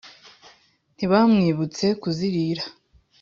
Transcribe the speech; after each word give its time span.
ntibamwibutse 0.95 1.85
kuzirira. 2.01 2.63